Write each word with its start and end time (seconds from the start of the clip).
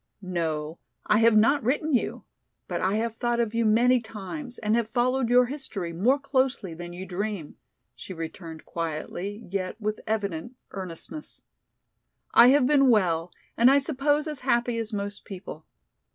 "No, 0.33 0.79
I 1.05 1.19
have 1.19 1.37
not 1.37 1.61
written 1.61 1.93
you, 1.93 2.23
but 2.67 2.81
I 2.81 2.95
have 2.95 3.13
thought 3.15 3.39
of 3.39 3.53
you 3.53 3.65
many 3.65 3.99
times 4.01 4.57
and 4.57 4.75
have 4.75 4.89
followed 4.89 5.29
your 5.29 5.45
history 5.45 5.93
more 5.93 6.17
closely 6.17 6.73
than 6.73 6.91
you 6.91 7.05
dream," 7.05 7.55
she 7.93 8.11
returned 8.11 8.65
quietly, 8.65 9.45
yet 9.51 9.79
with 9.79 9.99
evident 10.07 10.55
earnestness. 10.71 11.43
"I 12.33 12.47
have 12.47 12.65
been 12.65 12.89
well 12.89 13.31
and 13.55 13.69
I 13.69 13.77
suppose 13.77 14.25
as 14.25 14.39
happy 14.39 14.79
as 14.79 14.91
most 14.91 15.23
people. 15.23 15.67